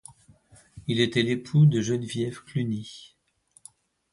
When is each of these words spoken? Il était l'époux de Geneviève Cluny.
Il 0.87 0.99
était 0.99 1.21
l'époux 1.21 1.67
de 1.67 1.79
Geneviève 1.79 2.43
Cluny. 2.43 3.15